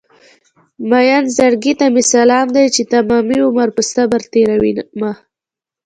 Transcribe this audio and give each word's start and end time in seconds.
مين 0.89 1.23
زړګي 1.35 1.73
ته 1.79 1.85
مې 1.93 2.03
سلام 2.13 2.47
دی 2.55 2.65
چې 2.75 2.81
تمامي 2.91 3.37
عمر 3.47 3.67
په 3.75 3.81
صبر 3.91 4.21
تېرومه 4.33 5.11